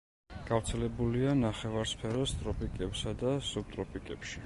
[0.45, 4.39] გავრცელებულია ნახევარსფეროს ტროპიკებსა და სუბტროპიკებში.